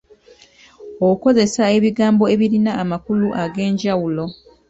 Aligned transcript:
Okukozesa 1.07 1.63
ebigambo 1.77 2.23
ebirina 2.33 2.71
amakulu 2.81 3.27
ag’enjawulo. 3.43 4.25